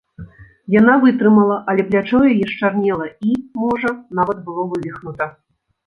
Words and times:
Яна 0.75 0.95
вытрымала, 1.03 1.57
але 1.73 1.85
плячо 1.91 2.23
яе 2.31 2.45
счарнела 2.55 3.05
і, 3.29 3.39
можа, 3.63 3.97
нават 4.21 4.45
было 4.49 4.61
вывіхнута. 4.77 5.35